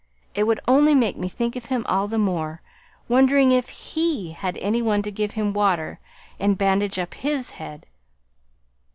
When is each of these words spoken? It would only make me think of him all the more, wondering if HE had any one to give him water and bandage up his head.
It 0.33 0.45
would 0.45 0.59
only 0.67 0.95
make 0.95 1.15
me 1.15 1.29
think 1.29 1.55
of 1.55 1.65
him 1.65 1.85
all 1.87 2.07
the 2.07 2.17
more, 2.17 2.63
wondering 3.07 3.51
if 3.51 3.69
HE 3.69 4.31
had 4.31 4.57
any 4.57 4.81
one 4.81 5.03
to 5.03 5.11
give 5.11 5.33
him 5.33 5.53
water 5.53 5.99
and 6.39 6.57
bandage 6.57 6.97
up 6.97 7.13
his 7.13 7.51
head. 7.51 7.85